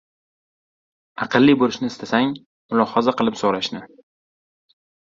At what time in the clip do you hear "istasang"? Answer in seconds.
1.93-2.35